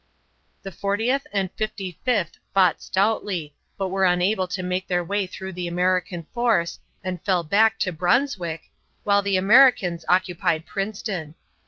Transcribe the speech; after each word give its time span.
The 0.63 0.71
Fortieth 0.71 1.27
and 1.31 1.51
Fifty 1.51 1.99
fifth 2.03 2.39
fought 2.55 2.81
stoutly, 2.81 3.53
but 3.77 3.89
were 3.89 4.03
unable 4.05 4.47
to 4.47 4.63
make 4.63 4.87
their 4.87 5.03
way 5.03 5.27
through 5.27 5.53
the 5.53 5.67
American 5.67 6.25
force, 6.33 6.79
and 7.03 7.21
fell 7.21 7.43
back 7.43 7.77
to 7.81 7.91
Brunswick, 7.91 8.71
while 9.03 9.21
the 9.21 9.37
Americans 9.37 10.03
occupied 10.09 10.65
Princeton. 10.65 11.35